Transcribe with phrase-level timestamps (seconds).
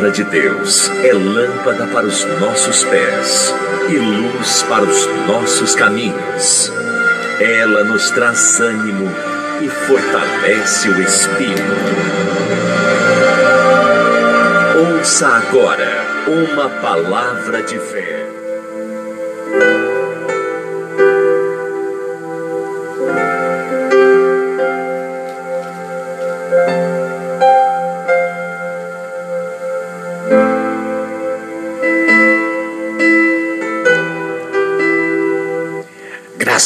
[0.00, 3.54] palavra de Deus é lâmpada para os nossos pés
[3.90, 6.72] e luz para os nossos caminhos.
[7.38, 9.10] Ela nos traz ânimo
[9.60, 11.62] e fortalece o espírito.
[14.96, 18.19] Ouça agora uma palavra de fé.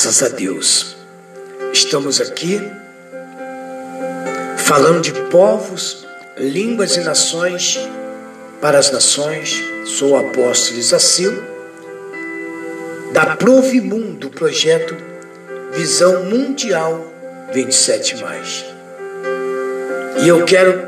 [0.05, 0.97] Graças a Deus,
[1.73, 2.61] estamos aqui
[4.59, 7.81] falando de povos, línguas e nações
[8.61, 9.65] para as nações.
[9.87, 11.43] Sou o apóstolo Isacil,
[13.15, 14.95] da Provimum, do projeto
[15.73, 17.11] Visão Mundial
[17.55, 18.17] 27.
[20.23, 20.87] E eu quero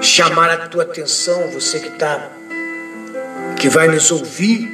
[0.00, 2.30] chamar a tua atenção, você que está,
[3.58, 4.70] que vai nos ouvir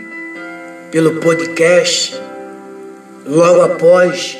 [0.93, 2.25] pelo podcast,
[3.27, 4.39] logo após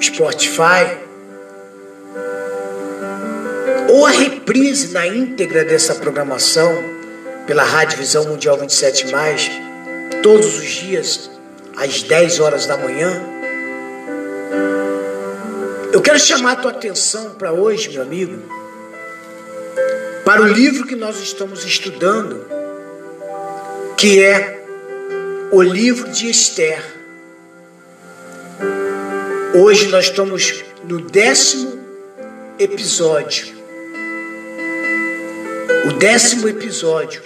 [0.00, 0.98] Spotify,
[3.88, 6.72] ou a reprise na íntegra dessa programação
[7.46, 9.06] pela Rádio Visão Mundial 27,
[10.22, 11.30] todos os dias,
[11.76, 13.20] às 10 horas da manhã.
[15.92, 18.40] Eu quero chamar a tua atenção para hoje, meu amigo,
[20.24, 22.46] para o livro que nós estamos estudando,
[23.96, 24.64] que é
[25.50, 26.99] o livro de Esther.
[29.52, 31.76] Hoje nós estamos no décimo
[32.56, 33.48] episódio.
[35.88, 37.20] O décimo episódio.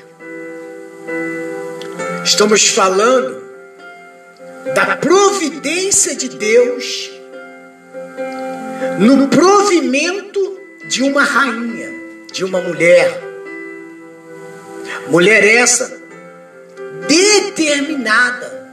[2.24, 3.44] Estamos falando
[4.74, 7.10] da providência de Deus
[8.98, 10.58] no provimento
[10.88, 11.90] de uma rainha,
[12.32, 13.20] de uma mulher.
[15.08, 16.00] Mulher essa
[17.06, 18.63] determinada.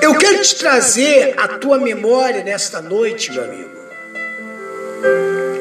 [0.00, 3.78] Eu quero te trazer à tua memória nesta noite, meu amigo,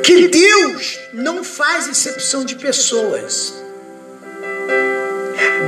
[0.03, 3.53] que Deus não faz exceção de pessoas.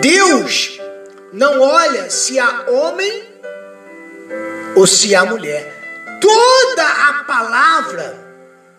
[0.02, 0.80] Deus
[1.34, 3.24] não olha se há homem
[4.76, 5.76] ou se há mulher.
[6.22, 8.18] Toda a palavra,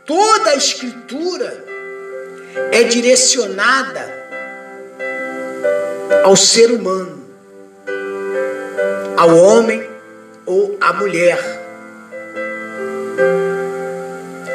[0.07, 1.65] toda a escritura
[2.73, 4.21] é direcionada
[6.25, 7.20] ao ser humano,
[9.21, 9.87] ao homem
[10.47, 11.39] ou à mulher.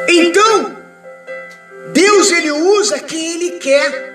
[0.08, 0.76] Então,
[1.92, 4.12] Deus ele usa quem ele quer.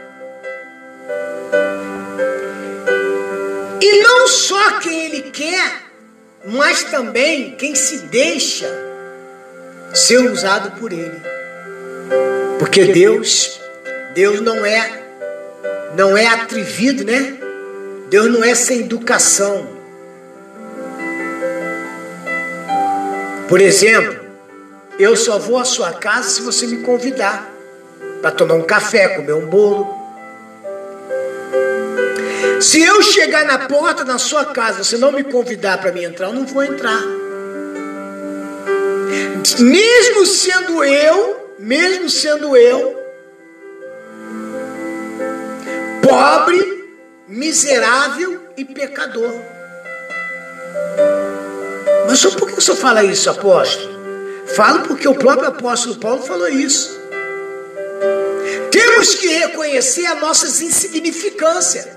[3.80, 5.84] E não só quem ele quer,
[6.44, 8.68] mas também quem se deixa
[9.94, 11.22] ser usado por ele.
[12.60, 13.58] Porque Deus,
[14.14, 15.02] Deus não é
[15.96, 17.38] não é atrevido, né?
[18.10, 19.81] Deus não é sem educação.
[23.52, 24.18] Por exemplo,
[24.98, 27.52] eu só vou à sua casa se você me convidar
[28.22, 29.94] para tomar um café, comer um bolo.
[32.62, 36.28] Se eu chegar na porta da sua casa, você não me convidar para me entrar,
[36.28, 37.02] eu não vou entrar.
[39.60, 42.98] Mesmo sendo eu, mesmo sendo eu,
[46.02, 46.90] pobre,
[47.28, 49.61] miserável e pecador.
[52.12, 53.90] Mas só por que o senhor fala isso, apóstolo?
[54.54, 57.00] Falo porque o próprio apóstolo Paulo falou isso.
[58.70, 61.88] Temos que reconhecer as nossas insignificâncias.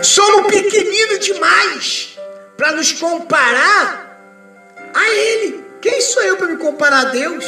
[0.00, 2.18] Somos pequeninos demais
[2.56, 4.18] para nos comparar
[4.94, 5.62] a Ele.
[5.82, 7.44] Quem sou eu para me comparar a Deus?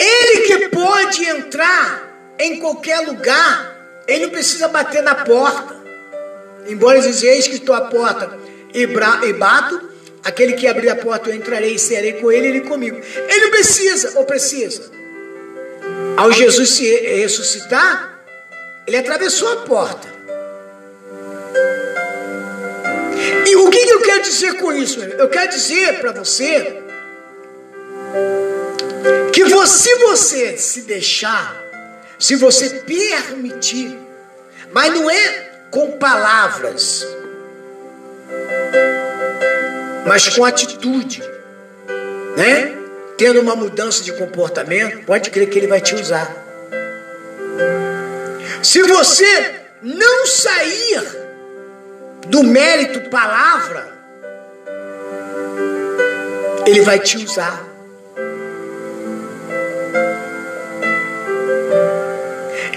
[0.00, 3.76] Ele que pode entrar em qualquer lugar,
[4.08, 5.85] ele não precisa bater na porta.
[6.68, 8.38] Embora dizeis que estou à porta
[8.74, 9.80] e, e bato,
[10.24, 13.00] aquele que abrir a porta eu entrarei e serei com ele, ele comigo.
[13.28, 14.90] Ele precisa, ou precisa.
[16.16, 18.20] Ao Jesus se ressuscitar,
[18.86, 20.16] ele atravessou a porta.
[23.46, 25.00] E o que eu quero dizer com isso?
[25.02, 26.82] Eu quero dizer para você
[29.32, 31.66] que se você se deixar
[32.18, 33.98] se você permitir,
[34.72, 35.45] mas não é
[35.76, 37.06] com palavras,
[40.06, 41.22] mas com atitude,
[42.34, 42.74] né?
[43.18, 46.34] Tendo uma mudança de comportamento, pode crer que ele vai te usar.
[48.62, 51.02] Se você não sair
[52.26, 53.86] do mérito palavra,
[56.66, 57.62] ele vai te usar.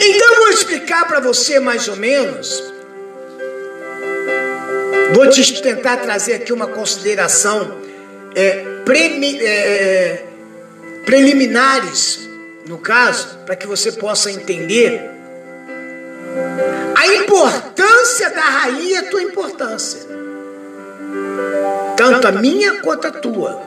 [0.02, 2.78] Então eu vou explicar para você mais ou menos
[5.20, 7.82] Vou te tentar trazer aqui uma consideração
[8.34, 10.24] é, premi, é,
[11.06, 12.30] preliminares,
[12.66, 15.12] no caso, para que você possa entender
[16.96, 20.00] a importância da rainha e a tua importância.
[21.98, 23.62] Tanto a minha quanto a tua.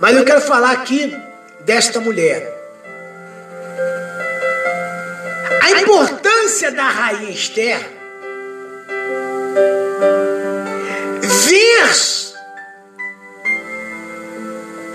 [0.00, 1.16] Mas eu quero falar aqui
[1.60, 2.52] desta mulher.
[5.62, 7.99] A importância da rainha Esther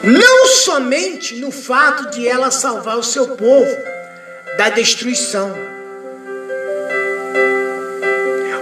[0.05, 3.75] não somente no fato de ela salvar o seu povo
[4.57, 5.55] da destruição.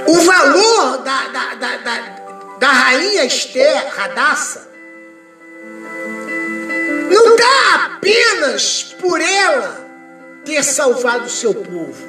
[0.07, 1.97] O valor da, da, da, da,
[2.59, 4.69] da rainha Esther Radassa
[7.09, 9.81] não dá apenas por ela
[10.45, 12.03] ter salvado o seu povo,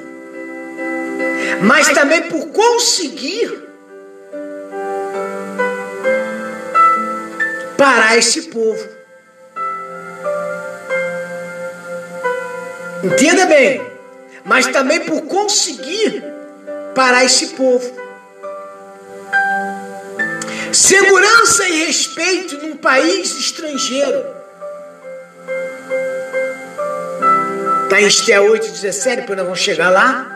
[1.61, 3.64] mas também por conseguir
[7.77, 8.87] parar esse povo.
[13.03, 13.81] Entenda bem,
[14.43, 16.23] mas também por conseguir
[16.95, 18.05] parar esse povo.
[20.71, 24.25] Segurança e respeito num país estrangeiro.
[27.83, 30.31] Está em Esté 8, 17, depois nós vamos chegar lá.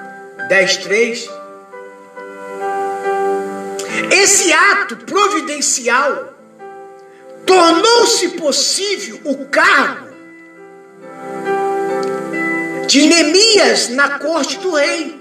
[0.48, 1.30] 10, 3.
[4.12, 6.29] Esse ato providencial
[7.50, 10.08] tornou-se possível o cargo
[12.86, 15.20] de Neemias na corte do rei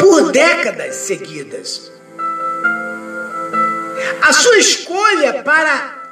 [0.00, 1.92] por décadas seguidas.
[4.22, 6.02] A sua escolha para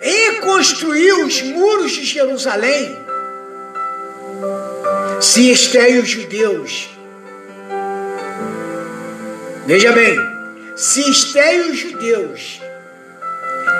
[0.00, 2.98] reconstruir os muros de Jerusalém,
[5.20, 6.90] se Esté e os judeus,
[9.64, 10.16] veja bem,
[10.74, 12.60] se Esté e os judeus,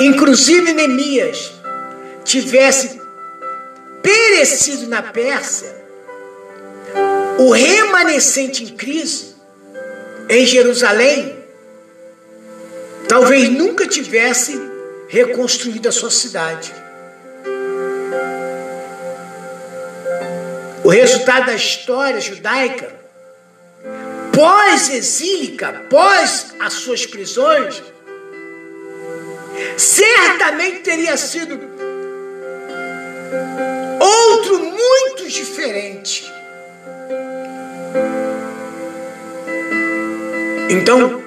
[0.01, 1.53] inclusive Neemias,
[2.25, 3.01] tivesse
[4.03, 5.77] perecido na Pérsia,
[7.39, 9.35] o remanescente em crise
[10.29, 11.41] em Jerusalém
[13.09, 14.57] talvez nunca tivesse
[15.09, 16.73] reconstruído a sua cidade.
[20.85, 22.95] O resultado da história judaica,
[24.33, 27.83] pós-exílica, pós as suas prisões,
[29.81, 31.59] certamente teria sido
[33.99, 36.31] outro muito diferente.
[40.69, 41.23] Então,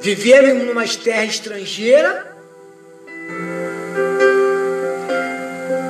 [0.00, 2.34] viveram em uma terra estrangeira,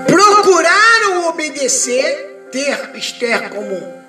[0.07, 4.03] procuraram obedecer, ter Esther como,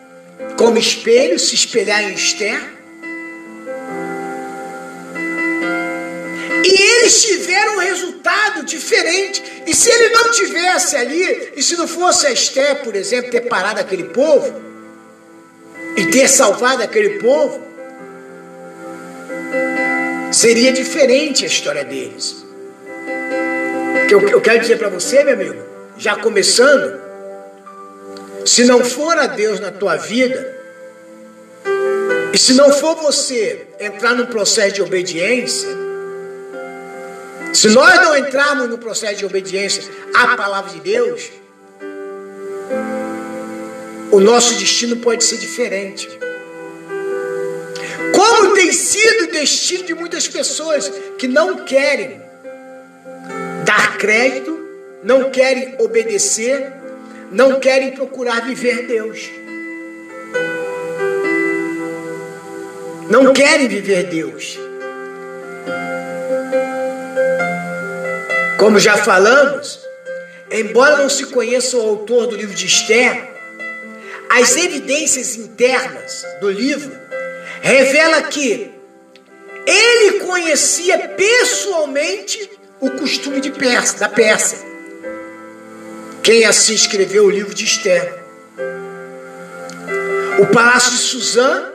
[0.57, 2.78] como espelho, se espelhar em Esther.
[7.09, 9.41] Eles tiveram um resultado diferente.
[9.65, 13.41] E se ele não tivesse ali, e se não fosse a Esté, por exemplo, ter
[13.41, 14.69] parado aquele povo,
[15.97, 17.59] e ter salvado aquele povo,
[20.31, 22.45] seria diferente a história deles.
[24.07, 25.63] Que eu, eu quero dizer para você, meu amigo,
[25.97, 26.99] já começando,
[28.45, 30.57] se não for a Deus na tua vida,
[32.31, 35.88] e se não for você entrar num processo de obediência,
[37.59, 39.83] se nós não entrarmos no processo de obediência
[40.15, 41.29] à palavra de Deus,
[44.13, 46.07] o nosso destino pode ser diferente.
[48.15, 52.21] Como tem sido o destino de muitas pessoas que não querem
[53.65, 54.57] dar crédito,
[55.03, 56.71] não querem obedecer,
[57.29, 59.29] não querem procurar viver Deus.
[63.09, 64.68] Não querem viver Deus.
[68.59, 69.79] Como já falamos,
[70.51, 73.29] embora não se conheça o autor do livro de Esther,
[74.29, 76.91] as evidências internas do livro
[77.61, 78.69] revela que
[79.65, 82.51] ele conhecia pessoalmente
[82.81, 84.59] o costume de Pérsia, da Pérsia.
[86.21, 88.13] Quem assim escreveu o livro de Esther?
[90.37, 91.71] O palácio de Suzã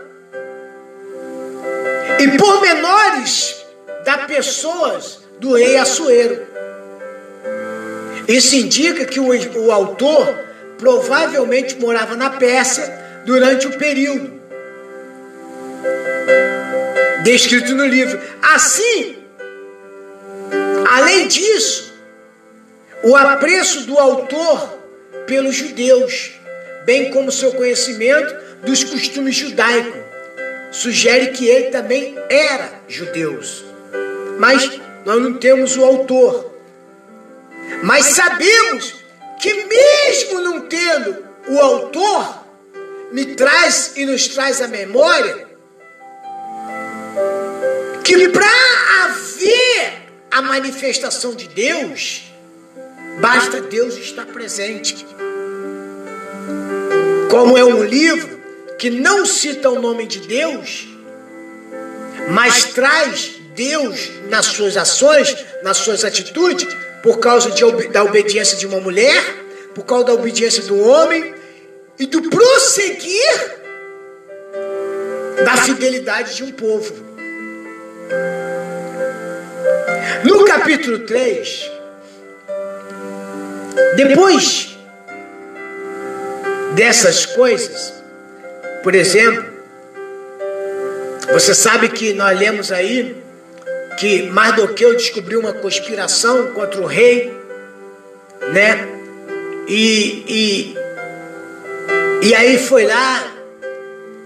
[2.20, 3.56] e pormenores
[4.04, 6.46] das pessoas do rei Assuero.
[8.26, 10.38] Isso indica que o, o autor
[10.78, 14.44] provavelmente morava na Pérsia durante o período
[17.24, 18.20] descrito no livro.
[18.42, 19.16] Assim,
[20.88, 21.92] além disso,
[23.02, 24.78] o apreço do autor
[25.26, 26.32] pelos judeus,
[26.84, 30.04] bem como seu conhecimento dos costumes judaicos.
[30.70, 33.40] Sugere que ele também era judeu.
[34.38, 36.53] Mas nós não temos o autor.
[37.82, 38.94] Mas sabemos
[39.40, 42.44] que mesmo não tendo o autor,
[43.12, 45.46] me traz e nos traz a memória
[48.04, 48.46] que para
[49.04, 52.24] haver a manifestação de Deus,
[53.20, 55.06] basta Deus estar presente.
[57.30, 58.40] Como é um livro
[58.78, 60.86] que não cita o nome de Deus,
[62.30, 66.66] mas traz Deus nas suas ações, nas suas atitudes,
[67.04, 69.22] por causa de, da obediência de uma mulher,
[69.74, 71.34] por causa da obediência do homem
[71.98, 73.60] e do prosseguir
[75.44, 76.94] da fidelidade de um povo.
[80.24, 81.70] No capítulo 3,
[83.96, 84.74] depois
[86.74, 87.92] dessas coisas,
[88.82, 89.44] por exemplo,
[91.30, 93.23] você sabe que nós lemos aí
[93.98, 97.32] que Mardoqueu descobriu uma conspiração contra o rei,
[98.52, 98.88] né?
[99.68, 103.32] E, e, e aí foi lá,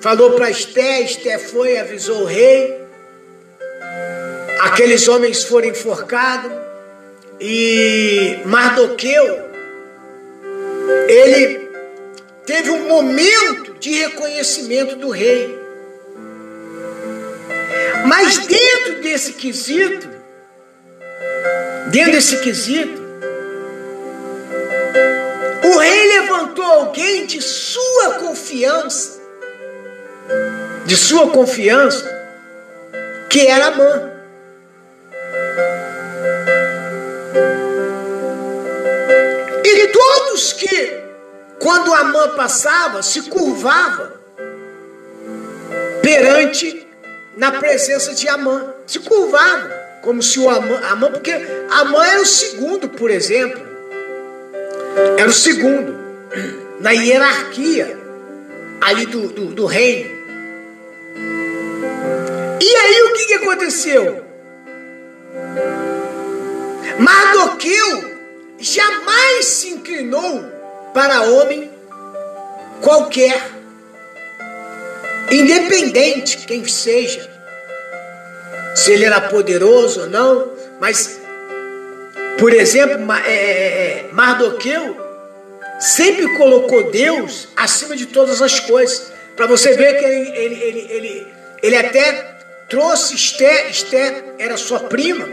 [0.00, 2.76] falou para Esté, Esté foi, avisou o rei.
[4.60, 6.50] Aqueles homens foram enforcados
[7.40, 9.48] e Mardoqueu,
[11.08, 11.68] ele
[12.44, 15.57] teve um momento de reconhecimento do rei.
[18.06, 20.08] Mas dentro desse quesito,
[21.90, 23.00] dentro desse quesito,
[25.64, 29.20] o rei levantou alguém de sua confiança,
[30.86, 32.08] de sua confiança,
[33.28, 34.12] que era Amã.
[39.64, 41.02] E todos que,
[41.60, 44.14] quando Amã passava, se curvava
[46.02, 46.87] perante
[47.38, 48.74] na presença de Amã.
[48.86, 49.70] Se curvava,
[50.02, 51.32] como se o Amã, Amã porque
[51.70, 53.66] Amã era o segundo, por exemplo.
[55.16, 55.96] Era o segundo
[56.80, 57.96] na hierarquia
[58.80, 60.18] ali do, do, do reino.
[62.60, 64.24] E aí o que, que aconteceu?
[66.98, 68.18] Mardoqueu
[68.58, 70.44] jamais se inclinou
[70.92, 71.70] para homem
[72.80, 73.57] qualquer
[75.30, 77.28] independente quem seja,
[78.74, 81.20] se ele era poderoso ou não, mas,
[82.38, 84.96] por exemplo, é, é, é, Mardoqueu
[85.80, 90.86] sempre colocou Deus acima de todas as coisas, para você ver que ele, ele, ele,
[90.90, 91.26] ele,
[91.62, 92.36] ele até
[92.68, 95.28] trouxe Esté, Esté era sua prima,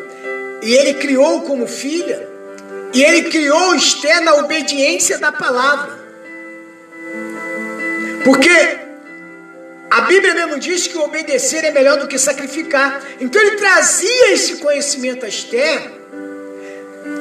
[0.61, 2.27] e ele criou como filha,
[2.93, 6.05] e ele criou Esté na obediência da palavra.
[8.23, 8.84] Porque
[9.95, 13.01] a Bíblia mesmo diz que obedecer é melhor do que sacrificar.
[13.17, 15.89] Então ele trazia esse conhecimento a Esther.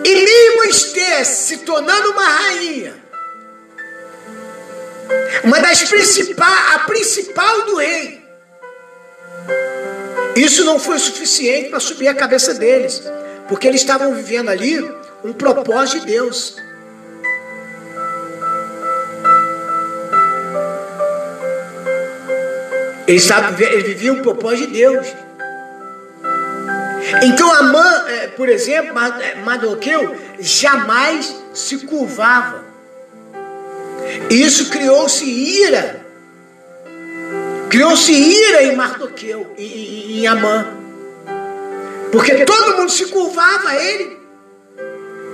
[0.04, 2.97] E mesmo Esther se tornando uma rainha,
[5.45, 8.25] uma das principais, a principal do rei.
[10.35, 13.00] Isso não foi suficiente para subir a cabeça deles,
[13.47, 14.81] porque eles estavam vivendo ali
[15.23, 16.57] um propósito de Deus.
[23.06, 25.06] Ele, sabe, ele vivia o propósito de Deus.
[27.23, 32.64] Então Amã, é, por exemplo, é, Mardoqueu, jamais se curvava.
[34.30, 36.00] Isso criou-se ira.
[37.68, 40.66] Criou-se ira em Mardoqueu e em Amã.
[42.11, 44.18] Porque todo mundo se curvava a ele.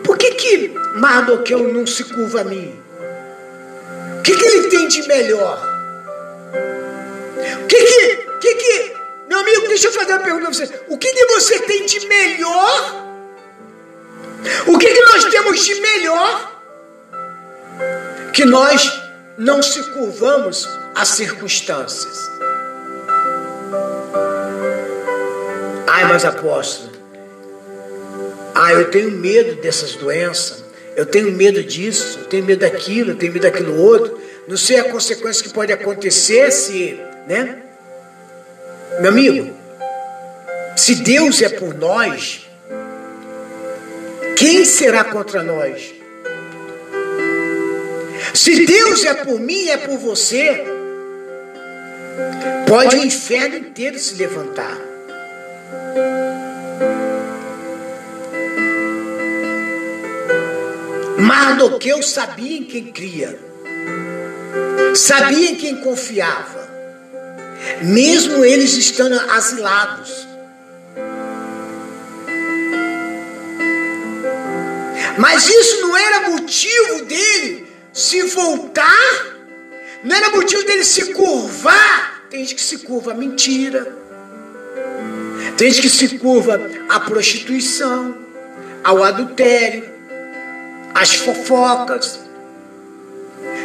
[0.03, 2.75] Por que, que Mardoqueu não se curva a mim?
[4.19, 5.80] O que, que ele tem de melhor?
[7.71, 8.97] Que que, que que,
[9.29, 10.81] meu amigo, deixa eu fazer uma pergunta para você.
[10.89, 13.07] O que que você tem de melhor?
[14.67, 16.63] O que que nós temos de melhor?
[18.33, 19.01] Que nós
[19.39, 22.29] não se curvamos às circunstâncias.
[25.87, 26.91] Ai, mas apóstolo,
[28.53, 30.65] ah, eu tenho medo dessas doenças,
[30.97, 34.21] eu tenho medo disso, eu tenho medo daquilo, eu tenho medo daquilo outro.
[34.49, 37.01] Não sei a consequência que pode acontecer se
[37.31, 37.63] né?
[38.99, 39.57] Meu amigo,
[40.77, 42.51] se Deus é por nós,
[44.37, 45.95] quem será contra nós?
[48.35, 50.65] Se Deus é por mim, é por você,
[52.67, 54.77] pode o inferno inteiro se levantar.
[61.17, 63.39] Mardoqueu sabia em quem cria.
[64.97, 66.60] sabia em quem confiava,
[67.83, 70.29] mesmo eles estando asilados.
[75.19, 79.37] Mas isso não era motivo dele se voltar,
[80.03, 82.25] não era motivo dele se curvar.
[82.31, 83.97] Tem gente que se curva à mentira,
[85.57, 88.17] tem gente que se curva à prostituição,
[88.85, 89.85] ao adultério,
[90.95, 92.21] às fofocas.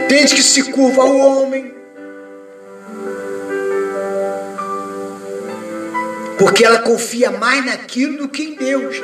[0.10, 1.75] Tem gente que se curva ao homem.
[6.38, 8.98] Porque ela confia mais naquilo do que em Deus.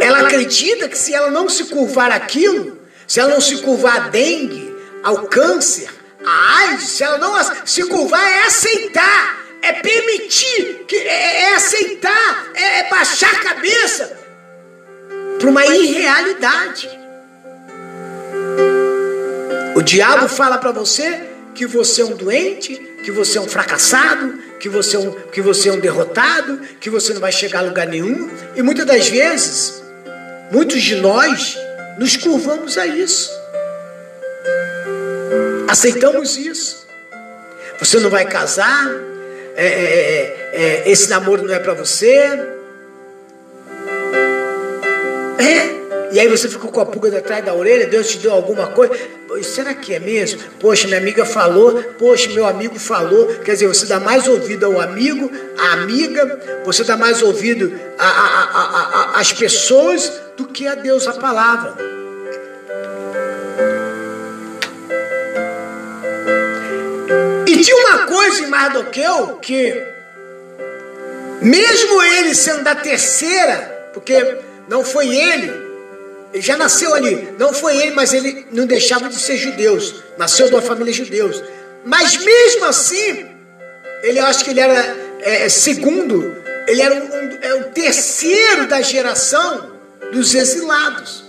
[0.00, 4.08] Ela acredita que se ela não se curvar aquilo, se ela não se curvar a
[4.08, 5.88] dengue, ao câncer,
[6.24, 7.34] a AIDS, se ela não
[7.64, 14.16] se curvar, é aceitar, é permitir, que, é, é aceitar, é, é baixar a cabeça
[15.38, 16.88] para uma irrealidade.
[19.74, 24.38] O diabo fala para você que você é um doente, que você é um fracassado,
[24.58, 27.62] que você é um, que você é um derrotado, que você não vai chegar a
[27.62, 28.30] lugar nenhum.
[28.56, 29.82] E muitas das vezes
[30.52, 31.58] Muitos de nós
[31.98, 33.30] nos curvamos a isso.
[35.66, 36.86] Aceitamos isso.
[37.78, 38.86] Você não vai casar,
[39.56, 42.38] é, é, é, é esse namoro não é para você.
[45.38, 45.71] É,
[46.12, 48.94] e aí você ficou com a pulga atrás da orelha, Deus te deu alguma coisa.
[49.42, 50.42] Será que é mesmo?
[50.60, 53.28] Poxa, minha amiga falou, poxa, meu amigo falou.
[53.42, 57.72] Quer dizer, você dá mais ouvido ao amigo, à amiga, você dá mais ouvido
[59.14, 61.76] às pessoas do que a Deus, a palavra.
[67.46, 69.82] E tinha uma coisa em Mardoqueu que,
[71.40, 74.36] mesmo ele sendo da terceira, porque
[74.68, 75.71] não foi ele,
[76.32, 77.34] ele já nasceu ali.
[77.38, 80.02] Não foi ele, mas ele não deixava de ser judeus.
[80.16, 81.42] Nasceu de uma família judeus.
[81.84, 83.26] Mas mesmo assim,
[84.02, 86.34] ele acho que ele era é, é segundo,
[86.66, 89.72] ele era um, um, é o terceiro da geração
[90.12, 91.24] dos exilados.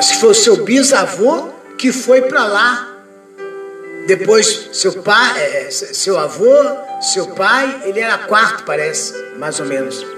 [0.00, 2.94] Que foi o seu bisavô que foi para lá.
[4.06, 6.54] Depois, seu pai, é, seu avô,
[7.00, 10.17] seu pai, ele era quarto, parece, mais ou menos.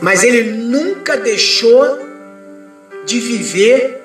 [0.00, 2.06] Mas ele nunca deixou
[3.04, 4.02] de viver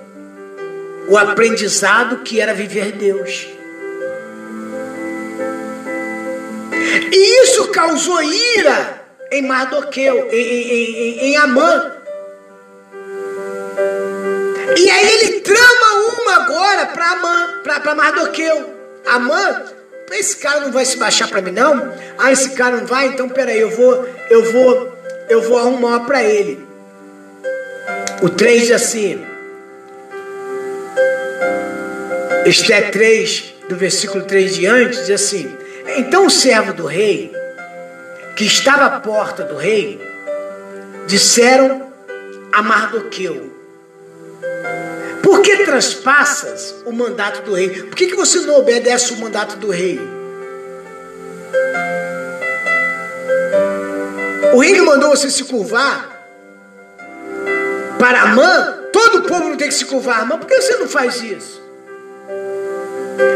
[1.07, 3.47] o aprendizado que era viver Deus.
[7.11, 9.01] E isso causou ira
[9.31, 11.91] em Mardoqueu, em, em, em, em Amã.
[14.77, 18.73] E aí ele trama uma agora para Amã, para Mardoqueu.
[19.05, 19.65] Amã,
[20.11, 21.93] esse cara não vai se baixar para mim não?
[22.17, 26.23] Ah, esse cara não vai, então peraí, eu vou, eu vou eu vou arrumar para
[26.23, 26.65] ele.
[28.21, 29.25] O 3 diz assim.
[32.45, 35.55] Este é 3, do versículo 3 diante, diz assim:
[35.97, 37.31] Então o servo do rei,
[38.35, 40.01] que estava à porta do rei,
[41.07, 41.91] disseram
[42.51, 43.51] a Mardoqueu:
[45.21, 47.69] Por que traspassas o mandato do rei?
[47.69, 49.99] Por que, que você não obedece o mandato do rei?
[54.53, 56.09] O rei que mandou você se curvar
[57.97, 60.87] para Amã, todo o povo não tem que se curvar Amã, por que você não
[60.87, 61.61] faz isso?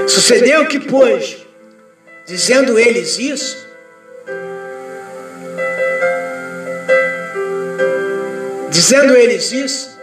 [0.07, 1.37] Sucedeu que, pois,
[2.25, 3.65] dizendo eles isso,
[8.69, 9.97] dizendo eles isso,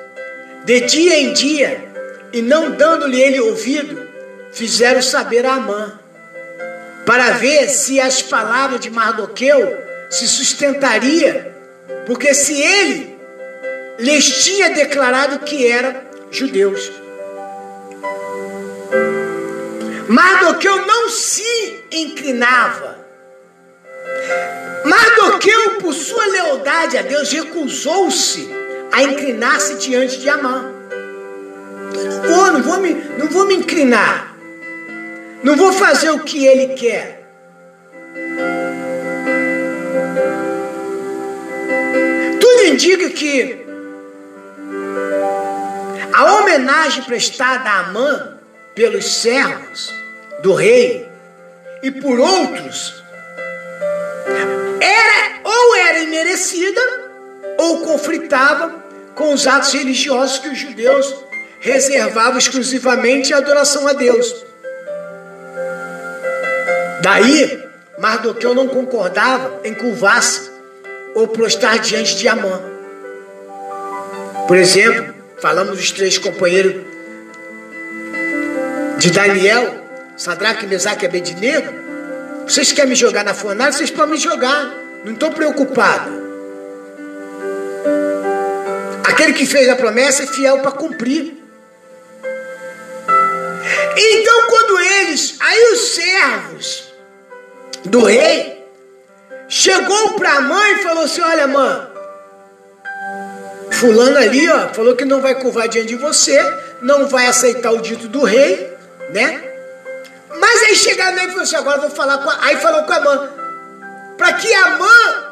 [0.64, 1.84] de dia em dia,
[2.32, 4.08] e não dando-lhe ele ouvido,
[4.52, 5.98] fizeram saber a Amã,
[7.04, 11.56] para ver se as palavras de Mardoqueu se sustentaria,
[12.06, 13.18] porque se ele
[13.98, 15.94] lhes tinha declarado que eram
[16.30, 16.92] judeus.
[20.06, 22.98] Mardoqueu não se inclinava.
[24.84, 28.50] Mardoqueu, por sua lealdade a Deus, recusou-se
[28.92, 30.70] a inclinar-se diante de Amã.
[31.94, 34.36] Não vou, não vou, me, não vou me inclinar.
[35.42, 37.21] Não vou fazer o que ele quer.
[42.82, 43.64] Indica que
[46.12, 48.38] a homenagem prestada a Amã
[48.74, 49.92] pelos servos
[50.42, 51.08] do rei
[51.82, 53.02] e por outros
[54.80, 56.80] era ou era imerecida
[57.58, 58.82] ou conflitava
[59.14, 61.14] com os atos religiosos que os judeus
[61.60, 64.44] reservavam exclusivamente a adoração a Deus.
[67.00, 67.62] Daí,
[67.98, 70.50] Mardoqueu não concordava em curvar-se
[71.14, 72.71] ou prostrar diante de Amã.
[74.46, 76.82] Por exemplo, falamos dos três companheiros
[78.98, 79.82] de Daniel,
[80.16, 81.72] Sadraque, Mesaque e Abednego.
[82.46, 83.72] Vocês querem me jogar na fornalha?
[83.72, 84.72] Vocês podem me jogar.
[85.04, 86.22] Não estou preocupado.
[89.04, 91.34] Aquele que fez a promessa é fiel para cumprir.
[93.96, 96.92] Então, quando eles, aí os servos
[97.84, 98.66] do rei,
[99.48, 101.91] chegou para a mãe e falou assim: Olha, mãe,
[103.72, 106.38] Fulano ali, ó, falou que não vai curvar diante de você,
[106.80, 108.72] não vai aceitar o dito do rei,
[109.10, 109.42] né?
[110.38, 112.44] Mas aí chegaram e falou assim: agora vou falar com a.
[112.44, 113.28] Aí falou com a mãe.
[114.16, 115.24] Para que a mãe,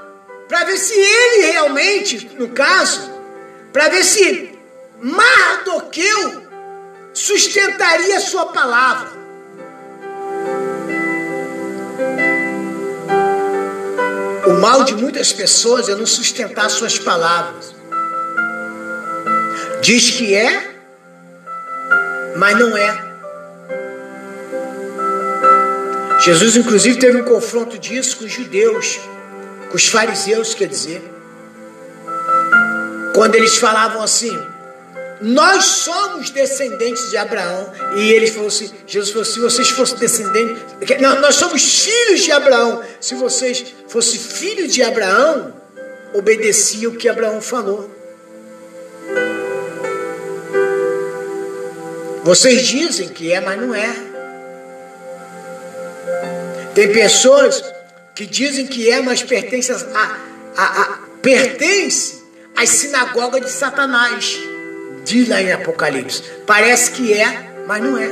[0.49, 3.11] para ver se ele realmente, no caso,
[3.73, 4.59] para ver se
[5.01, 6.43] Mardoqueu
[7.15, 9.21] sustentaria a sua palavra.
[14.47, 17.80] O mal de muitas pessoas é não sustentar suas palavras.
[19.81, 20.75] Diz que é,
[22.37, 23.11] mas não é.
[26.21, 29.01] Jesus, inclusive, teve um confronto disso com os judeus,
[29.71, 31.03] com os fariseus, quer dizer.
[33.15, 34.39] Quando eles falavam assim,
[35.21, 37.73] nós somos descendentes de Abraão.
[37.97, 40.63] E eles falou assim, Jesus falou, se vocês fossem descendentes,
[41.01, 42.83] não, nós somos filhos de Abraão.
[43.01, 45.55] Se vocês fossem filhos de Abraão,
[46.13, 48.00] obedecia o que Abraão falou.
[52.23, 53.95] Vocês dizem que é, mas não é.
[56.75, 57.63] Tem pessoas
[58.15, 60.17] que dizem que é, mas pertence a,
[60.57, 62.23] a, a pertence
[62.57, 64.39] às sinagogas de Satanás.
[65.05, 66.23] Diz lá em Apocalipse.
[66.47, 68.09] Parece que é, mas não é.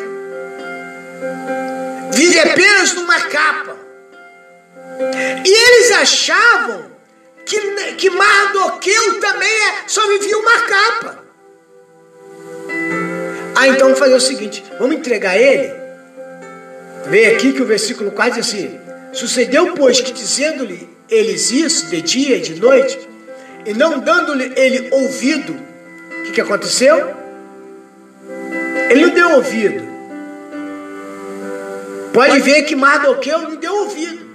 [2.13, 3.77] Vive apenas numa capa.
[5.45, 6.91] E eles achavam
[7.45, 7.61] que,
[7.95, 11.28] que Mardoqueu também é, só vivia uma capa.
[13.59, 15.73] Ah, então vamos fazer o seguinte: vamos entregar ele.
[17.07, 18.79] Vê aqui que o versículo 4 diz assim:
[19.13, 22.97] Sucedeu, pois, que dizendo-lhe eles isso de dia e de noite,
[23.67, 25.57] e não dando-lhe ele ouvido,
[26.21, 27.13] o que, que aconteceu?
[28.91, 29.89] Ele não deu ouvido.
[32.13, 34.29] Pode ver que Mardoqueu não deu ouvido.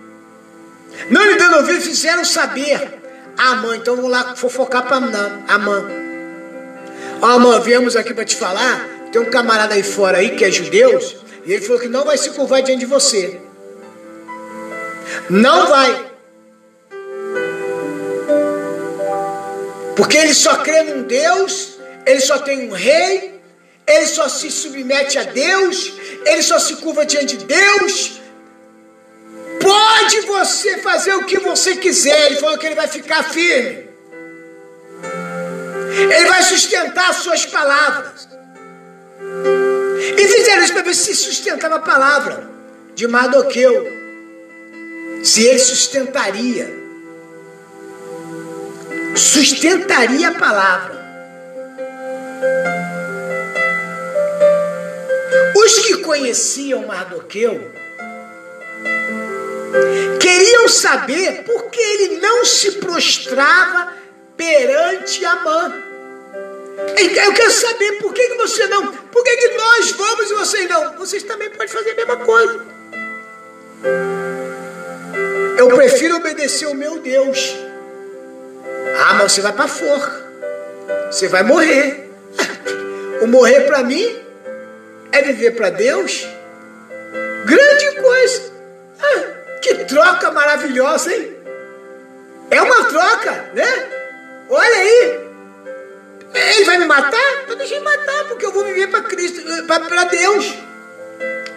[1.09, 2.99] Não lhe dando ouvido, fizeram saber.
[3.37, 4.97] Ah, mãe, então vamos lá fofocar para
[5.47, 5.83] a mãe.
[7.21, 10.49] Ó, oh, viemos aqui para te falar tem um camarada aí fora aí que é
[10.49, 10.99] judeu,
[11.45, 13.39] e ele falou que não vai se curvar diante de você.
[15.29, 16.11] Não vai.
[19.95, 23.39] Porque ele só crê num Deus, ele só tem um rei,
[23.85, 25.93] ele só se submete a Deus,
[26.25, 28.19] ele só se curva diante de Deus.
[29.61, 32.25] Pode você fazer o que você quiser.
[32.25, 33.87] Ele falou que ele vai ficar firme.
[35.99, 38.32] Ele vai sustentar suas palavras.
[40.17, 42.49] E fizeram isso para ver se sustentava a palavra
[42.93, 43.87] de Mardoqueu.
[45.23, 46.83] Se ele sustentaria.
[49.15, 51.03] Sustentaria a palavra.
[55.55, 57.71] Os que conheciam Mardoqueu
[60.19, 63.93] queriam saber por que ele não se prostrava
[64.35, 65.92] perante Amã.
[66.75, 68.91] Eu quero saber por que, que você não.
[68.91, 70.97] Por que, que nós vamos e vocês não?
[70.97, 72.65] Vocês também podem fazer a mesma coisa.
[75.57, 77.55] Eu prefiro obedecer o meu Deus.
[78.99, 80.23] Ah, mas você vai para forca.
[81.11, 82.09] Você vai morrer.
[83.21, 84.19] O morrer para mim
[85.11, 86.27] é viver para Deus.
[87.45, 88.51] Grande coisa.
[88.99, 91.37] Ah, que troca maravilhosa, hein?
[92.49, 93.89] É uma troca, né?
[94.49, 95.32] Olha aí.
[96.33, 97.43] Ele vai me matar?
[97.43, 100.53] Então deixa ele matar, porque eu vou viver para Cristo, para Deus.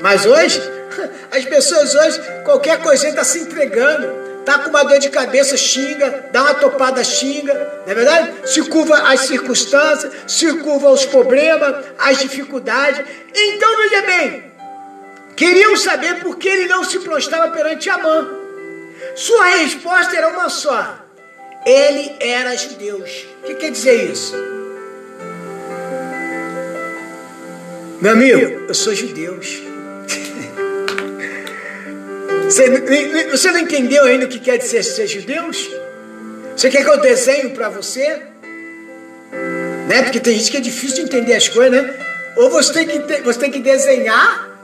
[0.00, 0.60] Mas hoje,
[1.32, 4.26] as pessoas hoje, qualquer coisinha está se entregando.
[4.40, 7.52] Está com uma dor de cabeça, xinga, dá uma topada, xinga,
[7.84, 8.48] não é verdade?
[8.48, 13.04] Se curva às circunstâncias, se curva aos problemas, às dificuldades.
[13.34, 14.44] Então, veja bem,
[15.34, 18.24] queriam saber por que ele não se prostrava perante Amã.
[19.16, 20.96] Sua resposta era uma só:
[21.66, 22.98] ele era judeu.
[22.98, 24.55] O que quer dizer isso?
[28.00, 29.38] Meu amigo, eu sou judeu.
[32.44, 32.68] Você,
[33.28, 35.68] você não entendeu ainda o que quer dizer ser judeus?
[36.56, 38.22] Você quer que eu desenhe para você?
[39.88, 40.02] Né?
[40.04, 41.92] Porque tem gente que é difícil de entender as coisas, né?
[42.36, 44.60] Ou você tem que, você tem que desenhar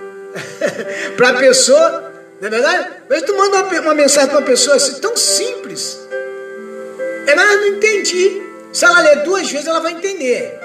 [1.16, 2.88] para a pessoa, não é verdade?
[3.10, 5.98] Mas tu manda uma, uma mensagem para uma pessoa assim, tão simples.
[7.26, 8.42] Ela não entendi.
[8.72, 10.56] Se ela ler duas vezes, ela vai entender.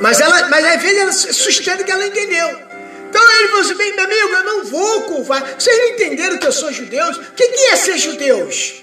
[0.00, 2.48] Mas, ela, mas às vezes ela sustenta que ela entendeu.
[3.08, 5.54] Então ele falou assim: bem, meu amigo, eu não vou curvar.
[5.58, 7.16] Vocês não entenderam que eu sou judeus?
[7.16, 8.82] O que, que é ser judeus?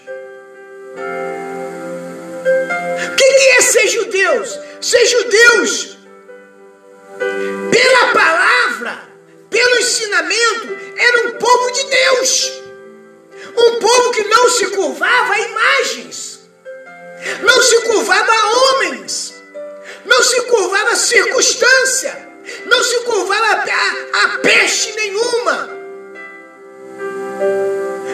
[3.06, 4.60] O que, que é ser judeus?
[4.80, 5.98] Ser judeus,
[7.72, 9.04] pela palavra,
[9.50, 12.52] pelo ensinamento, era um povo de Deus.
[13.58, 16.42] Um povo que não se curvava a imagens,
[17.42, 19.34] não se curvava a homens,
[20.08, 22.28] não se curvava a circunstância,
[22.66, 25.70] não se curvava a, a peste nenhuma,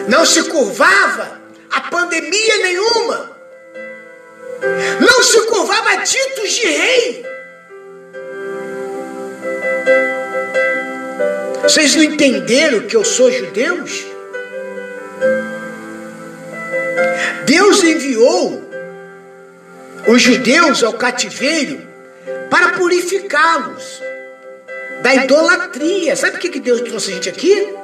[0.08, 3.36] não se curvava a pandemia nenhuma,
[5.00, 7.26] não se curvava a títulos de rei.
[11.62, 14.04] Vocês não entenderam que eu sou judeus?
[17.46, 18.63] Deus enviou
[20.06, 21.80] os judeus ao cativeiro
[22.50, 24.02] para purificá-los
[25.02, 26.16] da idolatria.
[26.16, 27.74] Sabe por que, que Deus trouxe a gente aqui?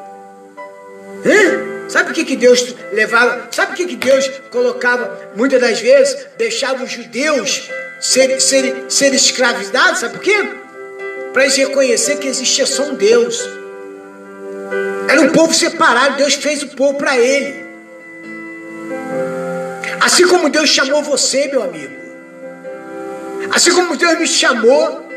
[1.27, 1.89] Hã?
[1.89, 3.49] Sabe por que, que Deus levava?
[3.51, 7.69] Sabe por que, que Deus colocava, muitas das vezes, deixava os judeus
[8.01, 10.01] serem ser, ser escravizados?
[10.01, 10.37] Sabe por quê?
[11.33, 13.41] Para eles reconhecer que existia só um Deus.
[15.09, 17.69] Era um povo separado, Deus fez o povo para ele.
[20.01, 22.10] Assim como Deus chamou você, meu amigo.
[23.53, 25.09] Assim como Deus me chamou.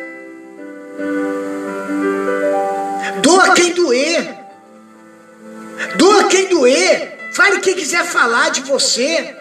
[3.22, 4.36] Doa quem doer.
[5.98, 7.20] Doa quem doer.
[7.34, 9.36] Fale quem quiser falar de você.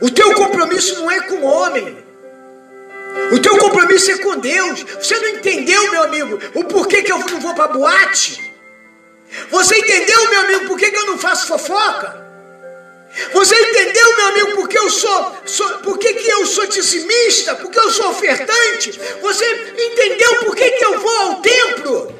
[0.00, 2.04] O teu compromisso não é com o homem.
[3.32, 4.82] O teu compromisso é com Deus.
[4.82, 8.48] Você não entendeu, meu amigo, o porquê que eu não vou para boate?
[9.50, 12.27] Você entendeu, meu amigo, por que, que eu não faço fofoca?
[13.32, 17.54] Você entendeu, meu amigo, por que eu sou, sou por que, eu sou dizimista?
[17.56, 18.98] Por que eu sou ofertante?
[19.20, 19.44] Você
[19.76, 22.18] entendeu por que, que eu vou ao templo?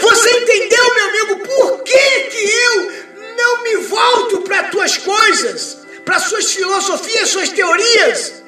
[0.00, 2.92] Você entendeu, meu amigo, por que, que eu
[3.36, 8.42] não me volto para as tuas coisas, para suas filosofias, suas teorias?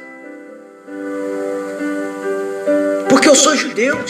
[3.08, 4.02] Porque eu sou judeu.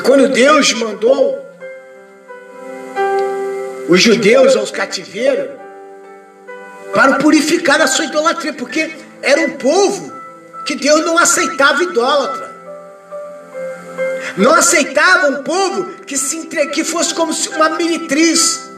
[0.00, 1.46] Quando Deus mandou
[3.88, 5.50] os judeus aos cativeiros
[6.92, 10.12] para purificar a sua idolatria, porque era um povo
[10.64, 12.50] que Deus não aceitava idólatra.
[14.36, 16.68] Não aceitava um povo que, se entre...
[16.68, 18.70] que fosse como uma militriz.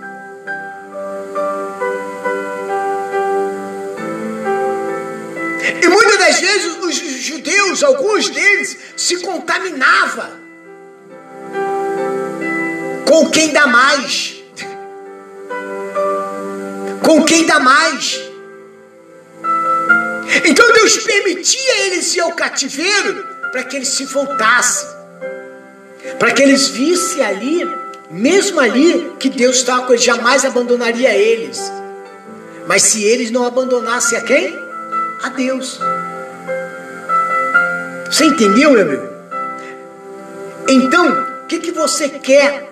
[5.83, 10.42] E muitas das vezes os judeus, alguns deles, se contaminavam
[13.07, 14.43] com quem dá mais.
[17.03, 18.21] Com quem dá mais.
[20.45, 24.88] Então Deus permitia eles ir ao cativeiro para que eles se voltassem.
[26.19, 27.69] Para que eles vissem ali,
[28.11, 31.61] mesmo ali, que Deus estava com eles, jamais abandonaria eles.
[32.67, 34.59] Mas se eles não abandonassem a quem?
[35.23, 35.79] A Deus.
[38.07, 39.09] Você entendeu, meu amigo?
[40.69, 41.11] Então,
[41.43, 42.72] o que, que você quer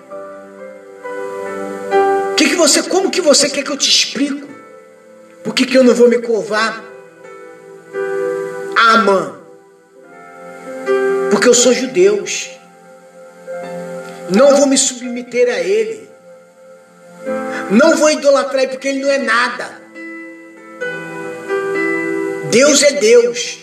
[2.61, 4.47] você, como que você quer que eu te explico?
[5.43, 6.83] Por que, que eu não vou me curvar
[8.77, 9.39] Amã?
[11.31, 12.23] Porque eu sou judeu.
[14.29, 16.07] Não vou me submeter a ele.
[17.71, 19.81] Não vou idolatrar ele porque ele não é nada.
[22.51, 23.59] Deus é Deus.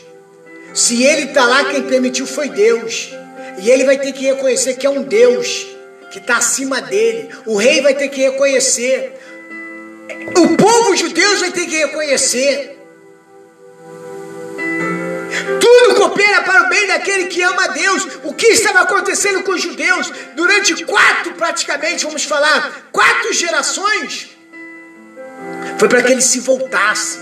[0.75, 3.11] Se ele está lá, quem permitiu foi Deus.
[3.63, 5.78] E ele vai ter que reconhecer que é um Deus
[6.11, 7.31] que está acima dele.
[7.47, 9.15] O rei vai ter que reconhecer.
[10.37, 12.79] O povo judeu vai ter que reconhecer.
[15.61, 18.07] Tudo coopera para o bem daquele que ama a Deus.
[18.25, 24.31] O que estava acontecendo com os judeus durante quatro, praticamente, vamos falar, quatro gerações,
[25.79, 27.19] foi para que ele se voltasse,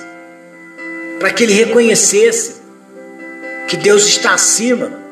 [1.18, 2.56] para que ele reconhecesse
[3.68, 5.04] que Deus está acima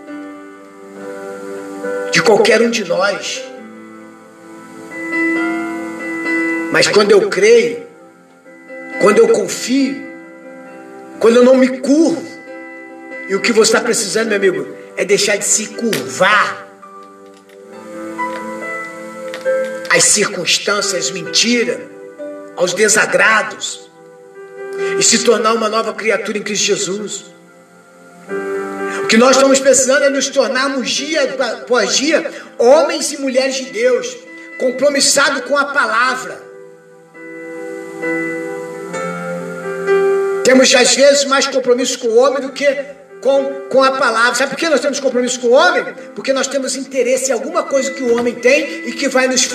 [2.10, 3.42] de qualquer um de nós.
[6.74, 7.86] Mas quando eu creio,
[9.00, 9.94] quando eu confio,
[11.20, 12.26] quando eu não me curvo,
[13.28, 16.66] e o que você está precisando, meu amigo, é deixar de se curvar
[19.88, 21.80] às circunstâncias, mentira,
[22.56, 23.88] aos desagrados,
[24.98, 27.26] e se tornar uma nova criatura em Cristo Jesus.
[29.04, 33.66] O que nós estamos precisando é nos tornarmos dia após dia homens e mulheres de
[33.66, 34.16] Deus
[34.58, 36.43] compromissado com a palavra.
[40.54, 42.64] Temos às vezes mais compromisso com o homem do que
[43.20, 44.36] com, com a palavra.
[44.36, 45.84] Sabe por que nós temos compromisso com o homem?
[46.14, 49.48] Porque nós temos interesse em alguma coisa que o homem tem e que vai nos,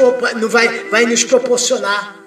[0.50, 2.18] vai, vai nos proporcionar.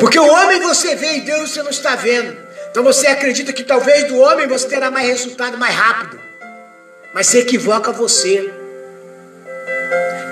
[0.00, 2.36] Porque o homem você vê e Deus você não está vendo.
[2.72, 6.20] Então você acredita que talvez do homem você terá mais resultado mais rápido.
[7.14, 8.52] Mas se equivoca você.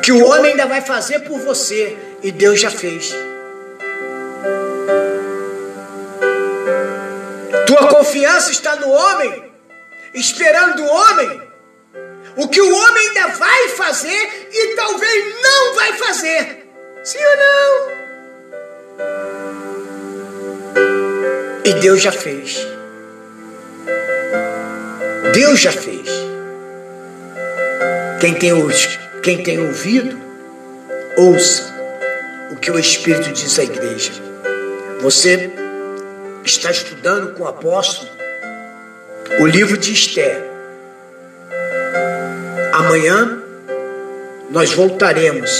[0.03, 3.15] Que o homem ainda vai fazer por você e Deus já fez.
[7.66, 9.53] Tua confiança está no homem,
[10.14, 11.42] esperando do homem
[12.37, 16.66] o que o homem ainda vai fazer e talvez não vai fazer.
[17.05, 17.94] Sim ou não?
[21.64, 22.59] E Deus já fez.
[25.33, 26.09] Deus já fez.
[28.20, 28.53] Quem tem,
[29.22, 30.18] quem tem ouvido,
[31.16, 31.72] ouça
[32.50, 34.12] o que o Espírito diz à igreja.
[35.00, 35.50] Você
[36.45, 38.11] está estudando com o apóstolo
[39.41, 40.43] o livro de Esther.
[42.73, 43.43] Amanhã
[44.51, 45.51] nós voltaremos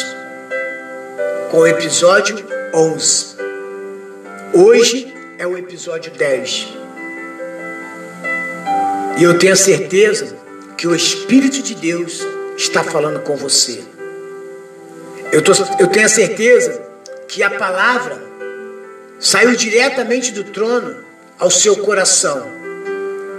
[1.51, 2.37] com o episódio
[2.73, 3.37] 11.
[4.53, 6.69] Hoje é o episódio 10.
[9.19, 10.37] E eu tenho a certeza
[10.77, 12.21] que o Espírito de Deus
[12.57, 13.83] está falando com você.
[15.33, 16.81] Eu, tô, eu tenho a certeza
[17.27, 18.34] que a palavra
[19.25, 21.03] saiu diretamente do trono
[21.39, 22.47] ao seu coração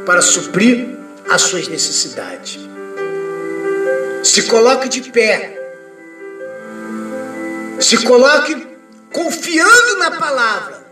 [0.03, 0.97] para suprir
[1.29, 2.59] as suas necessidades.
[4.23, 5.51] Se coloque de pé.
[7.79, 8.67] Se coloque
[9.13, 10.83] confiando na palavra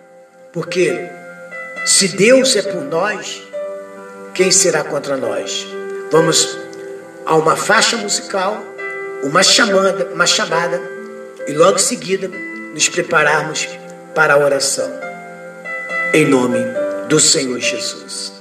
[0.53, 1.10] porque
[1.88, 3.41] se Deus é por nós,
[4.36, 5.65] quem será contra nós?
[6.12, 6.56] Vamos
[7.25, 8.63] a uma faixa musical,
[9.23, 10.79] uma chamada, uma chamada
[11.47, 12.29] e logo em seguida
[12.73, 13.67] nos prepararmos
[14.13, 14.91] para a oração.
[16.13, 16.60] Em nome
[17.10, 18.34] do Senhor Jesus.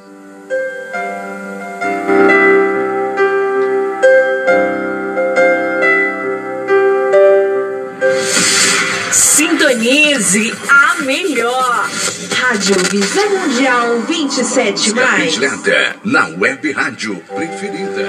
[9.11, 11.88] Sintonize a melhor.
[12.37, 15.35] Rádio Visão Mundial 27 mais.
[15.37, 18.08] Atlanta, na web rádio preferida.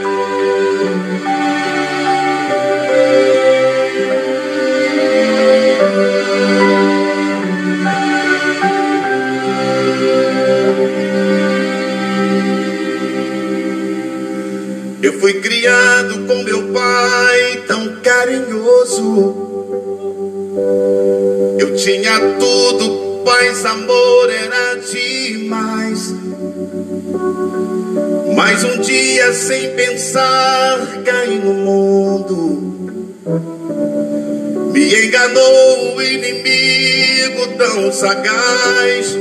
[15.23, 19.33] Fui criado com meu pai tão carinhoso.
[21.57, 26.13] Eu tinha tudo, paz, amor era demais.
[28.35, 33.23] Mas um dia, sem pensar, caí no mundo.
[34.73, 39.17] Me enganou o inimigo tão sagaz.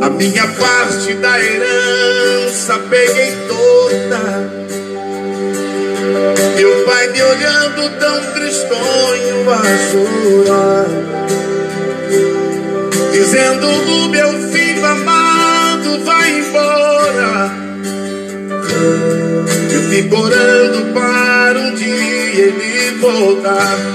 [0.00, 3.81] A minha parte da herança peguei toda.
[6.56, 11.22] Meu pai me olhando tão tristonho a chorar
[13.12, 17.52] Dizendo o meu filho amado vai embora.
[19.70, 23.91] Eu fico orando para um dia ele voltar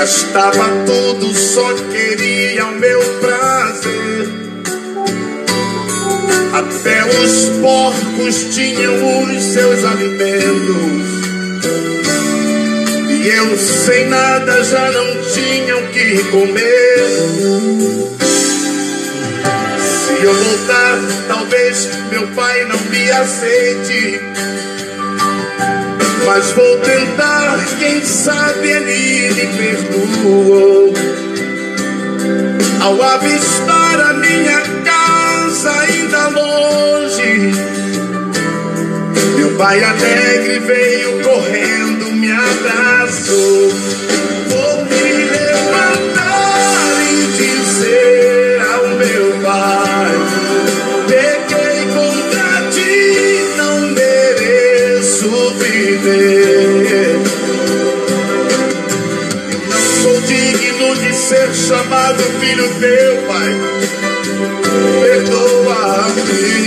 [0.00, 4.28] Gastava tudo, só queria o meu prazer.
[6.54, 8.94] Até os porcos tinham
[9.24, 11.06] os seus alimentos.
[13.10, 17.20] E eu sem nada já não tinha o que comer.
[19.84, 20.98] Se eu voltar,
[21.28, 24.18] talvez meu pai não me aceite.
[26.24, 29.69] Mas vou tentar, quem sabe ele me
[32.82, 37.52] Ao avistar a minha casa ainda longe,
[39.36, 43.70] meu pai alegre veio correndo, me abraçou.
[65.92, 66.59] I've.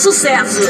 [0.00, 0.62] Sucesso.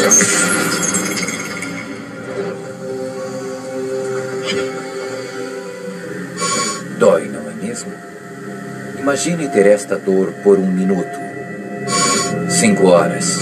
[6.99, 7.93] Dói, não é mesmo?
[8.99, 11.17] Imagine ter esta dor por um minuto.
[12.51, 13.39] Cinco horas.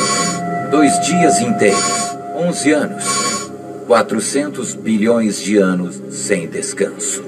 [0.71, 2.17] Dois dias inteiros.
[2.37, 3.51] Onze anos.
[3.87, 7.25] 400 bilhões de anos sem descanso.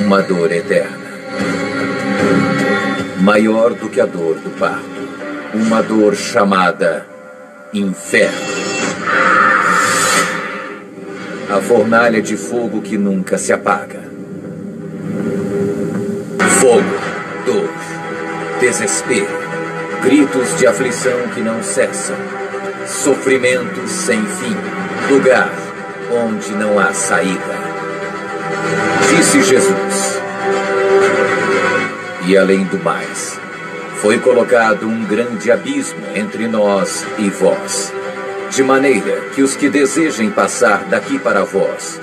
[0.00, 1.06] Uma dor eterna.
[3.20, 4.95] Maior do que a dor do parto.
[5.58, 7.06] Uma dor chamada
[7.72, 8.36] inferno.
[11.50, 14.02] A fornalha de fogo que nunca se apaga.
[16.60, 16.84] Fogo,
[17.46, 17.70] dor,
[18.60, 19.26] desespero,
[20.02, 22.16] gritos de aflição que não cessam,
[22.86, 24.56] sofrimento sem fim,
[25.10, 25.50] lugar
[26.12, 27.56] onde não há saída.
[29.08, 30.20] Disse Jesus.
[32.26, 33.40] E além do mais,
[34.00, 37.92] foi colocado um grande abismo entre nós e vós,
[38.50, 42.00] de maneira que os que desejem passar daqui para vós,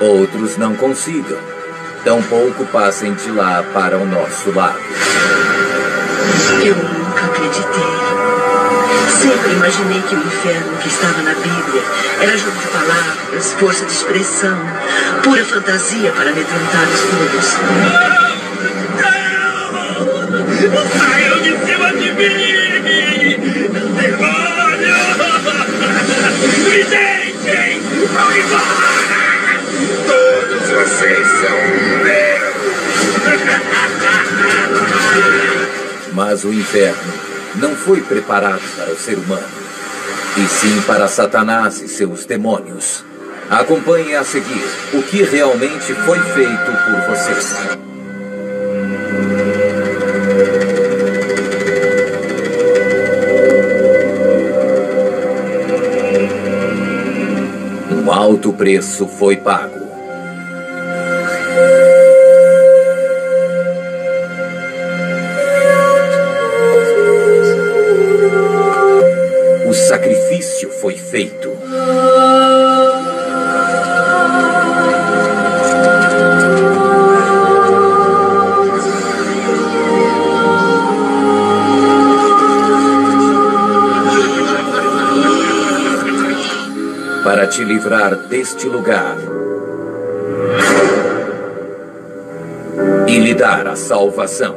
[0.00, 1.38] outros não consigam,
[2.04, 4.78] tampouco passem de lá para o nosso lado.
[6.64, 7.96] Eu nunca acreditei.
[9.20, 11.82] Sempre imaginei que o inferno que estava na Bíblia
[12.20, 14.58] era jogo de palavras, força de expressão,
[15.22, 18.15] pura fantasia para amedrontar os todos.
[20.66, 23.38] Saiam de cima de mim!
[24.00, 25.00] Demônio!
[26.64, 27.80] Me deixem!
[28.12, 29.60] Vão embora!
[30.06, 31.58] Todos vocês são
[32.02, 32.56] meus!
[36.12, 37.12] Mas o inferno
[37.54, 39.46] não foi preparado para o ser humano,
[40.36, 43.04] e sim para Satanás e seus demônios.
[43.48, 44.64] Acompanhe a seguir
[44.94, 47.85] o que realmente foi feito por vocês.
[58.36, 59.75] Alto preço foi pago.
[87.86, 89.16] Livrar deste lugar
[93.06, 94.55] e lhe dar a salvação.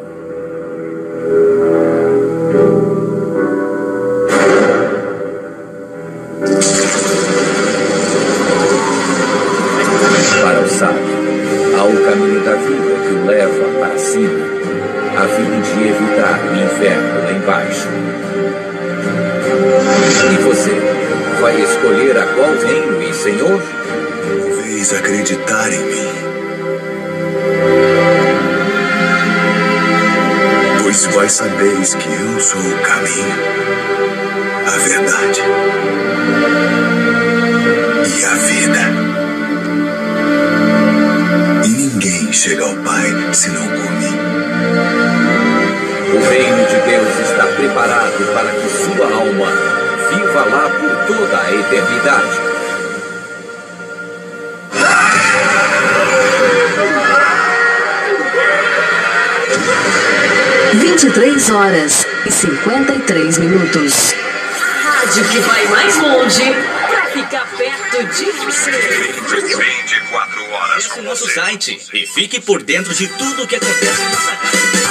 [60.73, 64.13] 23 horas e 53 minutos.
[64.13, 66.43] A rádio que vai mais longe
[66.87, 68.71] para ficar perto de você.
[68.71, 74.03] 24 horas com nosso site e fique por dentro de tudo o que acontece.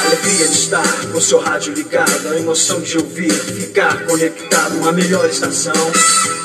[0.05, 5.29] Alegria de estar com seu rádio ligado, a emoção de ouvir, ficar conectado, uma melhor
[5.29, 5.73] estação.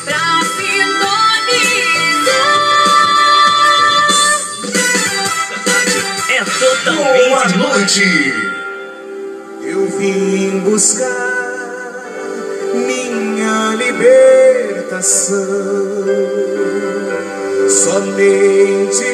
[0.05, 1.23] Pra sintonizar.
[6.29, 8.52] É totalmente Boa noite.
[10.03, 11.07] Vim buscar
[12.73, 15.45] minha libertação.
[17.69, 19.05] Somente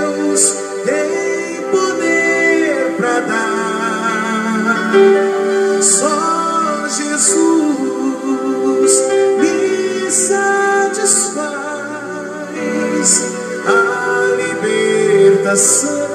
[0.00, 0.54] Deus
[0.86, 4.94] tem poder para dar.
[5.82, 8.92] Só Jesus
[9.40, 11.44] me satisfaz
[13.66, 13.78] a
[14.38, 16.08] libertação.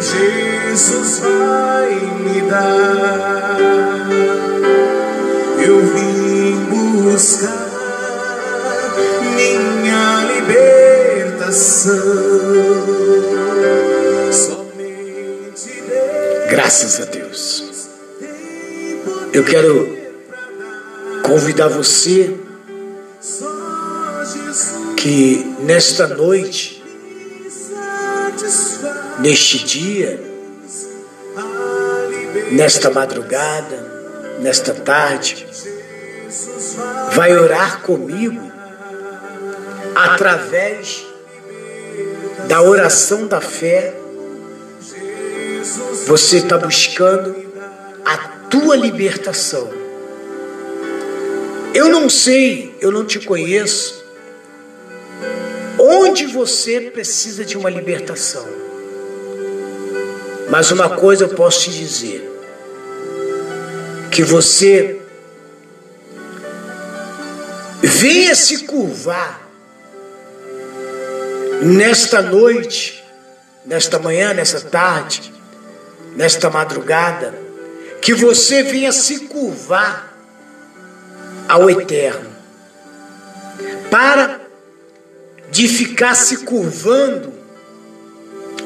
[0.00, 0.55] Jesus
[1.20, 3.56] vai me dar.
[5.58, 7.66] Eu vim buscar
[9.22, 11.94] minha libertação.
[14.30, 17.88] Somente Deus Graças a Deus.
[19.32, 19.96] Eu quero
[21.22, 22.36] convidar você
[23.20, 26.82] Jesus que nesta noite,
[29.20, 30.35] neste dia.
[32.50, 33.76] Nesta madrugada,
[34.40, 35.46] nesta tarde,
[37.12, 38.52] vai orar comigo
[39.94, 41.06] através
[42.46, 43.94] da oração da fé.
[46.06, 47.34] Você está buscando
[48.04, 48.16] a
[48.48, 49.68] tua libertação.
[51.74, 54.04] Eu não sei, eu não te conheço,
[55.78, 58.46] onde você precisa de uma libertação.
[60.48, 62.35] Mas uma coisa eu posso te dizer:
[64.10, 65.00] que você
[67.82, 69.46] venha se curvar
[71.62, 73.04] nesta noite,
[73.64, 75.32] nesta manhã, nesta tarde,
[76.14, 77.34] nesta madrugada,
[78.00, 80.14] que você venha se curvar
[81.48, 82.34] ao eterno.
[83.90, 84.40] Para
[85.50, 87.32] de ficar se curvando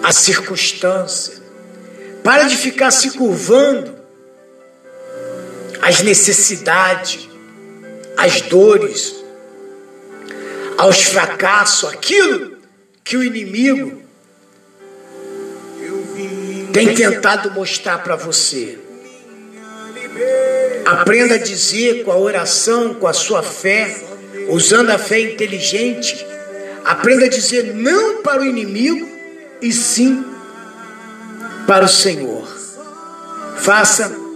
[0.03, 1.35] à circunstância.
[2.25, 3.90] Para de ficar se curvando
[5.83, 7.29] às necessidades,
[8.17, 9.15] às dores,
[10.77, 12.59] aos fracassos, aquilo
[13.05, 14.03] que o inimigo
[16.73, 18.79] tem tentado mostrar para você.
[20.87, 23.97] Aprenda a dizer com a oração, com a sua fé,
[24.49, 26.27] usando a fé inteligente.
[26.85, 29.09] Aprenda a dizer não para o inimigo
[29.61, 30.25] e sim
[31.67, 32.49] para o Senhor.
[33.59, 34.30] Faça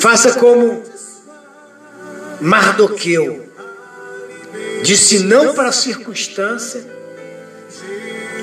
[0.00, 0.82] faça como
[2.40, 3.46] Mardoqueu
[4.82, 6.84] disse não para a circunstância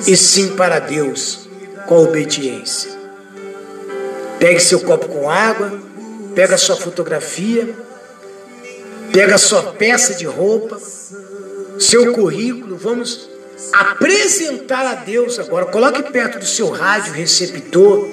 [0.08, 1.48] e sim para Deus
[1.88, 2.92] com obediência.
[4.40, 5.80] Pegue seu copo com água,
[6.36, 7.74] pega sua fotografia,
[9.12, 10.80] pega sua peça de roupa,
[11.80, 13.30] seu currículo, vamos
[13.72, 15.66] apresentar a Deus agora.
[15.68, 18.10] Coloque perto do seu rádio receptor,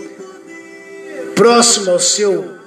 [1.34, 2.59] próximo ao seu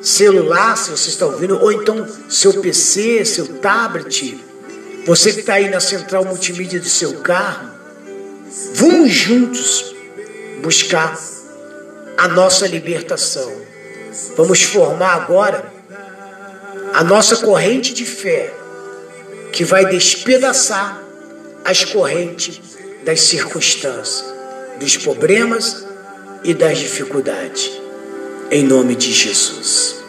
[0.00, 4.38] celular, se você está ouvindo, ou então seu PC, seu tablet,
[5.06, 7.70] você que está aí na central multimídia do seu carro.
[8.74, 9.94] Vamos juntos
[10.62, 11.18] buscar
[12.16, 13.50] a nossa libertação.
[14.36, 15.72] Vamos formar agora
[16.92, 18.52] a nossa corrente de fé
[19.52, 21.02] que vai despedaçar
[21.64, 22.60] as correntes
[23.04, 24.24] das circunstâncias,
[24.78, 25.86] dos problemas
[26.44, 27.79] e das dificuldades.
[28.52, 29.99] Em nome de Jesus.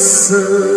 [0.00, 0.69] Libertação.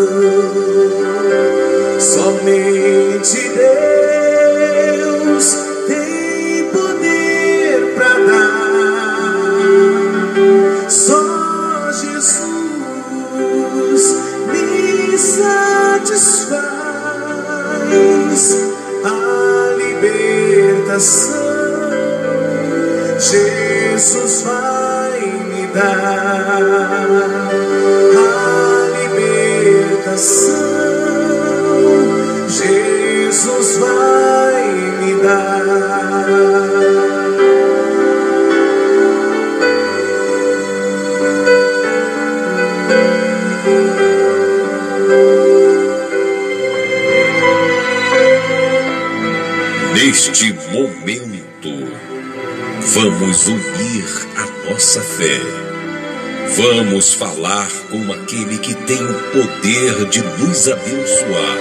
[56.85, 61.57] Vamos falar com aquele que tem o poder de nos abençoar,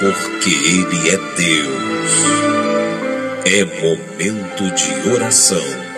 [0.00, 2.12] porque Ele é Deus.
[3.44, 5.95] É momento de oração.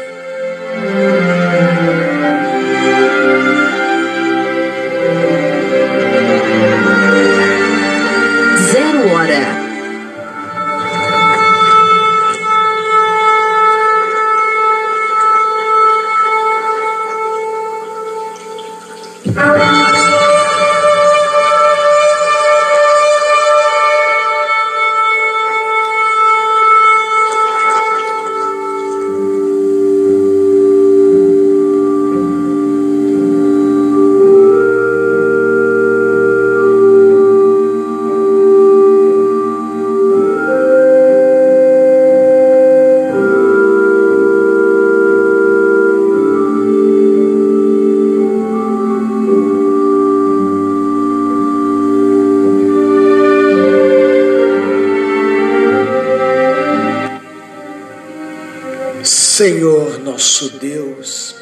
[60.38, 61.34] Nosso Deus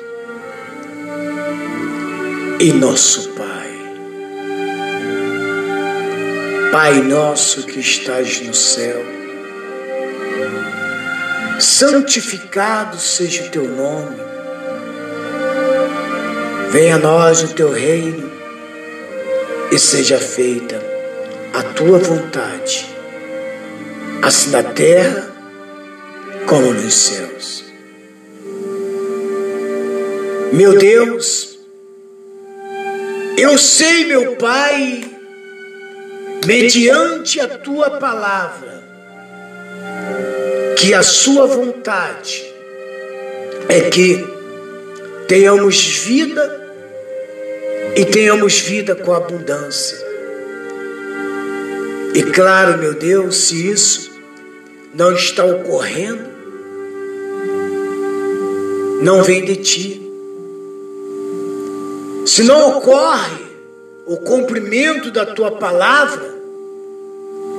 [2.58, 3.70] e nosso Pai.
[6.72, 9.02] Pai nosso que estás no céu,
[11.60, 14.16] santificado seja o teu nome.
[16.70, 18.32] Venha a nós o teu reino
[19.70, 20.80] e seja feita
[21.52, 22.88] a tua vontade,
[24.22, 25.28] assim na terra
[26.46, 27.65] como nos céus.
[30.56, 31.58] Meu Deus,
[33.36, 35.04] eu sei, meu Pai,
[36.46, 38.82] mediante a tua palavra,
[40.78, 42.42] que a sua vontade
[43.68, 44.26] é que
[45.28, 46.72] tenhamos vida
[47.94, 49.98] e tenhamos vida com abundância.
[52.14, 54.10] E claro, meu Deus, se isso
[54.94, 56.24] não está ocorrendo,
[59.02, 60.05] não vem de ti.
[62.26, 63.46] Se não ocorre
[64.04, 66.34] o cumprimento da tua palavra,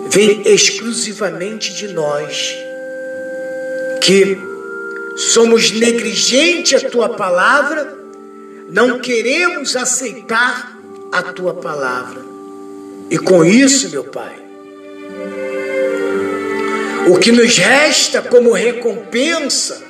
[0.10, 2.54] vem exclusivamente de nós,
[4.02, 4.38] que
[5.16, 7.98] somos negligentes à tua palavra,
[8.70, 10.78] não queremos aceitar
[11.14, 12.22] a tua palavra.
[13.10, 14.36] E com isso, meu Pai,
[17.10, 19.87] o que nos resta como recompensa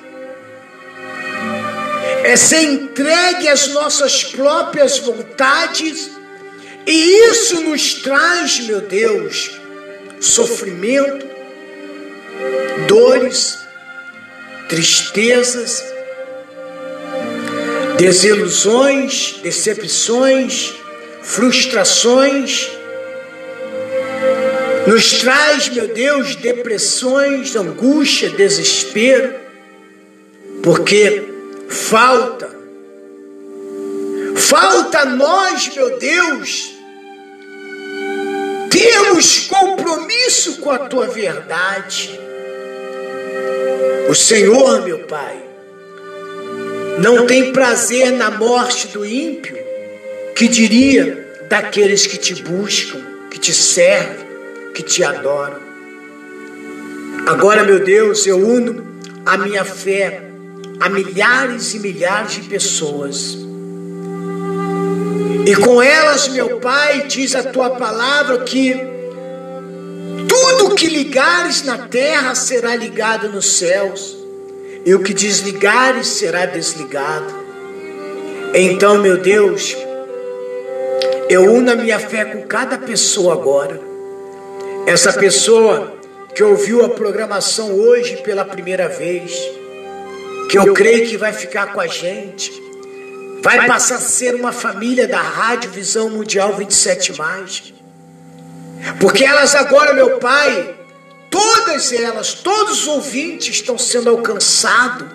[2.28, 6.12] é ser entregue às nossas próprias vontades,
[6.86, 9.58] e isso nos traz, meu Deus,
[10.20, 11.26] sofrimento,
[12.86, 13.58] dores,
[14.68, 15.82] tristezas,
[17.98, 20.74] desilusões, decepções,
[21.22, 22.70] frustrações,
[24.86, 29.34] nos traz, meu Deus, depressões, angústia, desespero,
[30.62, 31.27] porque
[31.70, 32.49] falta,
[34.36, 36.74] falta nós, meu Deus,
[38.70, 42.20] temos compromisso com a tua verdade,
[44.09, 45.38] O Senhor, meu Pai,
[46.99, 49.57] não tem prazer na morte do ímpio,
[50.34, 52.99] que diria daqueles que te buscam,
[53.30, 54.26] que te servem,
[54.74, 55.59] que te adoram.
[57.28, 58.86] Agora, meu Deus, eu uno
[59.26, 60.27] a minha fé
[60.80, 63.38] a milhares e milhares de pessoas.
[65.46, 68.76] E com elas, meu Pai, diz a tua palavra que
[70.28, 74.18] tudo que ligares na terra será ligado nos céus,
[74.86, 77.34] e o que desligares será desligado.
[78.54, 79.76] Então, meu Deus,
[81.30, 83.80] eu uno a minha fé com cada pessoa agora.
[84.86, 85.94] Essa pessoa
[86.34, 89.32] que ouviu a programação hoje pela primeira vez,
[90.50, 92.52] que eu creio que vai ficar com a gente,
[93.41, 97.74] vai passar a ser uma família da Rádio Visão Mundial 27 mais.
[99.00, 100.76] Porque elas agora, meu Pai,
[101.30, 105.08] todas elas, todos os ouvintes estão sendo alcançados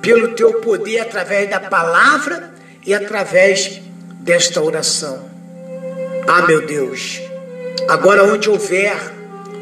[0.00, 2.52] pelo teu poder através da palavra
[2.84, 3.80] e através
[4.20, 5.28] desta oração.
[6.26, 7.20] Ah, meu Deus,
[7.88, 8.96] agora onde houver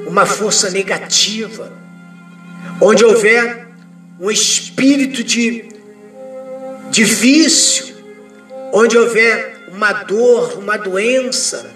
[0.07, 1.73] uma força negativa,
[2.81, 3.68] onde houver
[4.21, 5.69] um espírito de,
[6.91, 7.97] de vício,
[8.73, 11.71] onde houver uma dor, uma doença,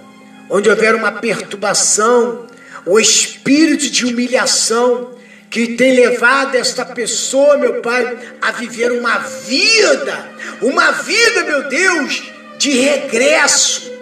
[0.50, 2.46] onde houver uma perturbação,
[2.84, 5.12] o espírito de humilhação
[5.48, 10.30] que tem levado esta pessoa, meu Pai, a viver uma vida,
[10.60, 12.22] uma vida, meu Deus,
[12.58, 13.92] de regresso.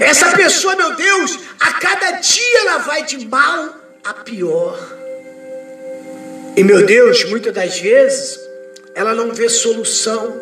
[0.00, 3.74] Essa pessoa, meu Deus, a cada dia ela vai de mal
[4.04, 5.01] a pior.
[6.54, 8.38] E meu Deus, muitas das vezes,
[8.94, 10.40] ela não vê solução.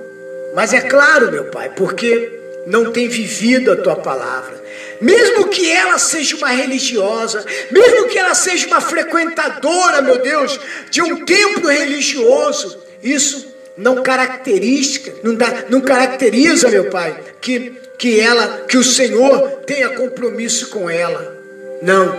[0.54, 4.60] Mas é claro, meu Pai, porque não tem vivido a tua palavra.
[5.00, 10.58] Mesmo que ela seja uma religiosa, mesmo que ela seja uma frequentadora, meu Deus,
[10.90, 18.20] de um templo religioso, isso não caracteriza, não, dá, não caracteriza, meu Pai, que, que
[18.20, 21.38] ela, que o Senhor tenha compromisso com ela.
[21.80, 22.14] Não,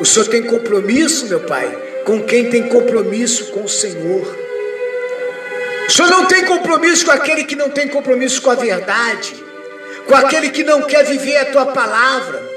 [0.00, 4.44] o Senhor tem compromisso, meu Pai, com quem tem compromisso com o Senhor.
[5.88, 9.34] O Senhor não tem compromisso com aquele que não tem compromisso com a verdade,
[10.06, 12.54] com aquele que não quer viver a tua palavra.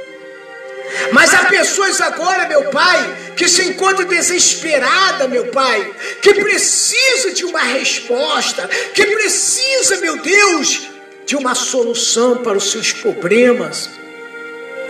[1.12, 7.46] Mas há pessoas agora, meu Pai, que se encontram desesperada, meu Pai, que precisa de
[7.46, 10.88] uma resposta, que precisa, meu Deus,
[11.26, 13.90] de uma solução para os seus problemas.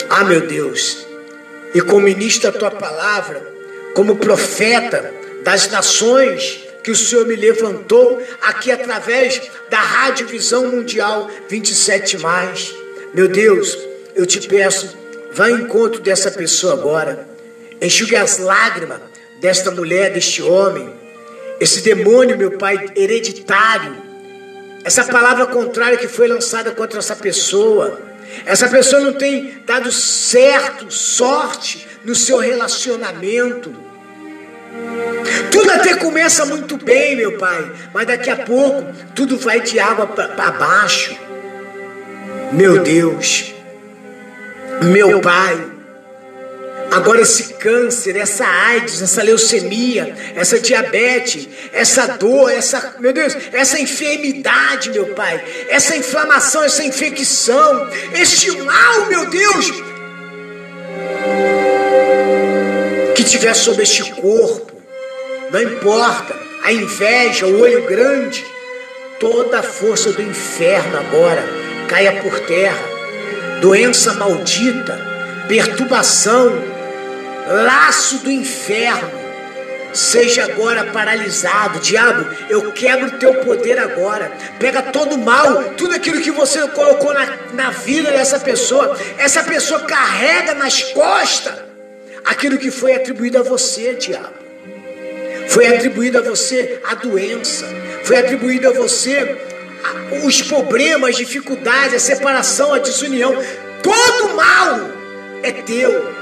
[0.10, 1.06] Ah, meu Deus,
[1.74, 3.57] e como ministra a tua palavra,
[3.98, 5.12] como profeta
[5.44, 9.42] das nações que o Senhor me levantou aqui através
[9.72, 12.76] da Rádio Visão Mundial 27 mais.
[13.12, 13.76] Meu Deus,
[14.16, 14.96] eu te peço,
[15.34, 17.28] vá ao encontro dessa pessoa agora.
[17.82, 19.00] Enxugue as lágrimas
[19.42, 20.94] desta mulher, deste homem.
[21.60, 23.98] Esse demônio, meu Pai, hereditário.
[24.84, 28.00] Essa palavra contrária que foi lançada contra essa pessoa.
[28.46, 33.87] Essa pessoa não tem dado certo, sorte no seu relacionamento.
[35.52, 40.08] Tudo até começa muito bem, meu pai, mas daqui a pouco tudo vai de água
[40.08, 41.18] para baixo.
[42.52, 43.54] Meu Deus,
[44.84, 45.62] meu pai,
[46.92, 53.80] agora esse câncer, essa AIDS, essa leucemia, essa diabetes, essa dor, essa, meu Deus, essa
[53.80, 59.87] enfermidade, meu pai, essa inflamação, essa infecção, este mal, meu Deus,
[63.28, 64.74] tiver sobre este corpo,
[65.52, 68.46] não importa, a inveja, o olho grande,
[69.20, 71.44] toda a força do inferno agora
[71.88, 72.98] caia por terra.
[73.62, 75.00] Doença maldita,
[75.48, 76.54] perturbação,
[77.48, 79.10] laço do inferno,
[79.94, 81.80] seja agora paralisado.
[81.80, 84.32] Diabo, eu quebro teu poder agora.
[84.60, 88.96] Pega todo o mal, tudo aquilo que você colocou na, na vida dessa pessoa.
[89.18, 91.67] Essa pessoa carrega nas costas
[92.28, 94.34] aquilo que foi atribuído a você, diabo.
[95.50, 97.66] Foi atribuído a você a doença,
[98.04, 99.38] foi atribuído a você
[100.24, 103.34] os problemas, as dificuldades, a separação, a desunião.
[103.82, 104.92] Todo mal
[105.44, 106.14] é teu.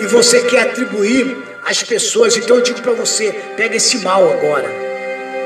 [0.00, 2.36] E você quer atribuir às pessoas.
[2.36, 4.68] Então eu digo para você: pega esse mal agora,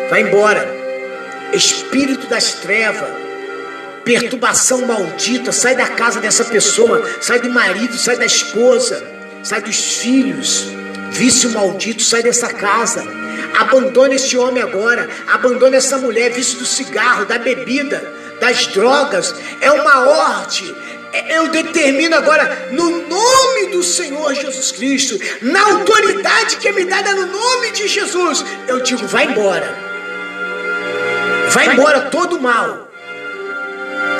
[0.08, 0.76] vai embora.
[1.52, 3.08] Espírito das trevas,
[4.04, 9.15] perturbação maldita, sai da casa dessa pessoa, sai do marido, sai da esposa,
[9.46, 10.76] sai dos filhos
[11.16, 13.02] Vício maldito, sai dessa casa.
[13.58, 15.08] Abandone esse homem agora.
[15.28, 16.30] Abandone essa mulher.
[16.30, 19.34] Vício do cigarro, da bebida, das drogas.
[19.60, 20.74] É uma ordem.
[21.30, 27.14] eu determino agora, no nome do Senhor Jesus Cristo, na autoridade que é me dada
[27.14, 29.86] no nome de Jesus, eu digo: vai embora.
[31.48, 32.90] Vai embora todo mal.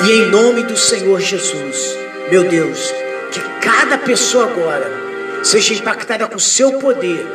[0.03, 1.95] E em nome do Senhor Jesus,
[2.31, 2.91] meu Deus,
[3.31, 5.06] que cada pessoa agora
[5.47, 7.25] seja impactada com o seu poder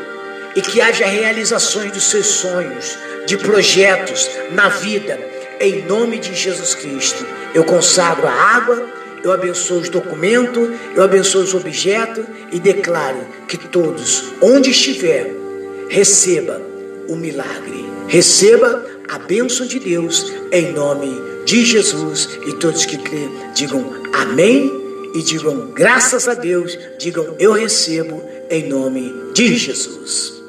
[0.55, 5.19] e que haja realizações dos seus sonhos, de projetos na vida,
[5.59, 7.25] em nome de Jesus Cristo.
[7.55, 8.87] Eu consagro a água,
[9.25, 15.33] eu abençoo os documentos, eu abençoo os objetos e declaro que todos, onde estiver,
[15.89, 16.61] receba
[17.09, 22.29] o milagre, receba a bênção de Deus em nome de Jesus.
[22.47, 24.82] E todos que crêem, digam amém
[25.15, 30.43] e digam graças a Deus, digam eu recebo em nome de Jesus.